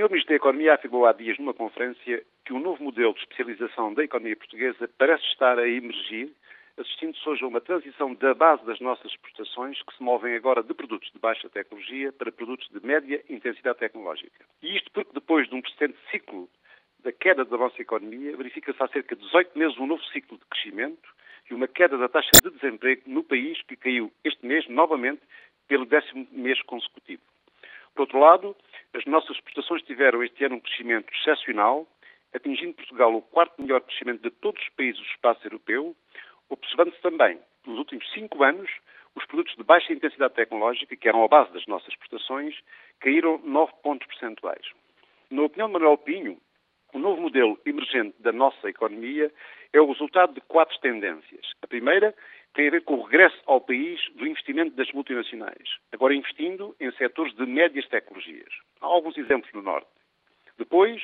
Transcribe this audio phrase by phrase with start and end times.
[0.00, 0.08] Sr.
[0.08, 4.02] Ministro da Economia afirmou há dias numa conferência que o novo modelo de especialização da
[4.02, 6.32] economia portuguesa parece estar a emergir,
[6.78, 10.72] assistindo-se hoje a uma transição da base das nossas exportações, que se movem agora de
[10.72, 14.42] produtos de baixa tecnologia para produtos de média intensidade tecnológica.
[14.62, 16.48] E isto porque depois de um precedente ciclo
[17.00, 20.46] da queda da nossa economia, verifica-se há cerca de 18 meses um novo ciclo de
[20.46, 21.10] crescimento
[21.50, 25.20] e uma queda da taxa de desemprego no país que caiu este mês novamente
[25.68, 27.20] pelo décimo mês consecutivo.
[27.94, 28.56] Por outro lado,
[28.94, 31.86] as nossas exportações tiveram este ano um crescimento excepcional,
[32.34, 35.96] atingindo Portugal o quarto melhor crescimento de todos os países do espaço europeu,
[36.48, 38.70] observando-se também, nos últimos cinco anos,
[39.14, 42.56] os produtos de baixa intensidade tecnológica, que eram a base das nossas exportações,
[43.00, 44.66] caíram 9 pontos percentuais.
[45.30, 46.40] Na opinião de Manuel Pinho,
[46.92, 49.32] o novo modelo emergente da nossa economia
[49.72, 51.52] é o resultado de quatro tendências.
[51.62, 52.14] A primeira
[52.54, 56.90] tem a ver com o regresso ao país do investimento das multinacionais, agora investindo em
[56.92, 58.52] setores de médias tecnologias.
[58.80, 59.88] Há alguns exemplos no Norte.
[60.58, 61.02] Depois,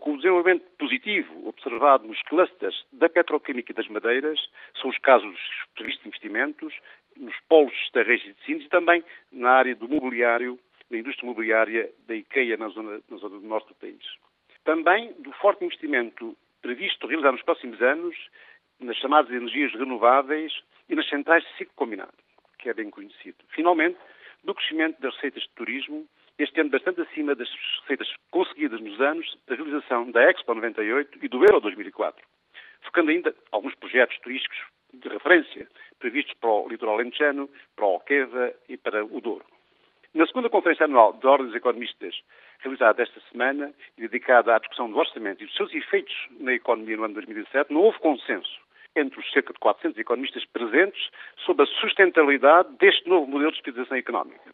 [0.00, 4.40] com o desenvolvimento positivo observado nos clusters da petroquímica e das madeiras,
[4.80, 5.38] são os casos
[5.74, 6.74] previstos de investimentos,
[7.16, 10.58] nos polos da região de Sines e também na área do mobiliário,
[10.90, 14.04] da indústria imobiliária da IKEA na zona, na zona do norte do país.
[14.68, 18.14] Também do forte investimento previsto realizar nos próximos anos
[18.78, 20.52] nas chamadas energias renováveis
[20.90, 22.12] e nas centrais de ciclo combinado,
[22.58, 23.38] que é bem conhecido.
[23.48, 23.96] Finalmente,
[24.44, 26.06] do crescimento das receitas de turismo,
[26.38, 27.48] este ano bastante acima das
[27.80, 32.22] receitas conseguidas nos anos da realização da Expo 98 e do Euro 2004,
[32.82, 34.58] focando ainda alguns projetos turísticos
[34.92, 35.66] de referência
[35.98, 39.37] previstos para o litoral lentejano, para o Alqueva e para o Douro.
[40.38, 42.14] Segunda Conferência Anual de Ordens Economistas,
[42.60, 46.96] realizada esta semana e dedicada à discussão do orçamento e dos seus efeitos na economia
[46.96, 48.60] no ano 2007, não houve consenso
[48.94, 51.10] entre os cerca de 400 economistas presentes
[51.44, 54.52] sobre a sustentabilidade deste novo modelo de especialização económica.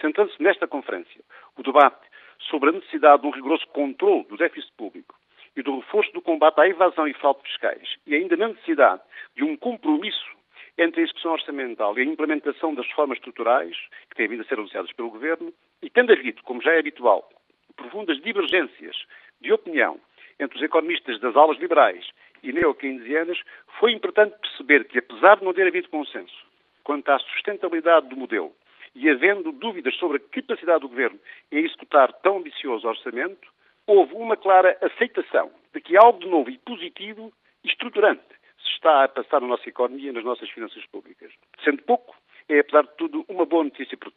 [0.00, 1.20] Sentando-se nesta conferência
[1.54, 2.00] o debate
[2.48, 5.14] sobre a necessidade de um rigoroso controle do déficit público
[5.54, 9.02] e do reforço do combate à evasão e fraude fiscais e ainda na necessidade
[9.36, 10.35] de um compromisso
[10.78, 13.76] entre a execução orçamental e a implementação das reformas estruturais
[14.10, 17.28] que têm vindo a ser anunciadas pelo Governo e tendo havido, como já é habitual,
[17.76, 18.96] profundas divergências
[19.40, 20.00] de opinião
[20.38, 22.06] entre os economistas das aulas liberais
[22.42, 23.38] e neo-keynesianas,
[23.78, 26.46] foi importante perceber que, apesar de não ter havido consenso
[26.84, 28.52] quanto à sustentabilidade do modelo
[28.94, 31.18] e havendo dúvidas sobre a capacidade do Governo
[31.50, 33.48] em executar tão ambicioso orçamento,
[33.86, 37.32] houve uma clara aceitação de que algo de novo e positivo
[37.64, 38.25] e estruturante
[38.86, 41.32] está a passar na nossa economia e nas nossas finanças públicas.
[41.64, 42.14] Sendo pouco,
[42.48, 44.10] é, apesar de tudo, uma boa notícia para